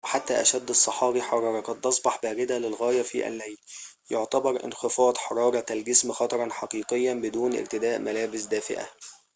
[0.05, 3.57] وحتى أشد الصحاري حرارة قد تصبح باردة للغاية في الليل
[4.11, 8.87] يعتبر انخفاض حرارة الجسم خطراً حقيقياً بدون ارتداء ملابس دافئة